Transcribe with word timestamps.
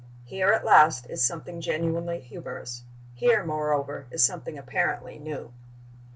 Here, 0.25 0.49
at 0.51 0.65
last, 0.65 1.05
is 1.11 1.23
something 1.23 1.61
genuinely 1.61 2.19
humorous. 2.21 2.81
Here, 3.13 3.43
moreover, 3.45 4.07
is 4.09 4.23
something 4.25 4.57
apparently 4.57 5.19
new. 5.19 5.53